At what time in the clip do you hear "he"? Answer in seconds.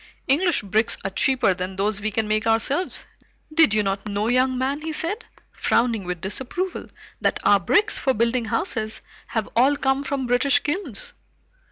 4.81-4.91